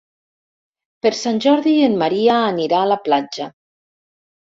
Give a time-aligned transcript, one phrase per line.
[1.03, 3.53] Per Sant Jordi en Maria anirà a la platja.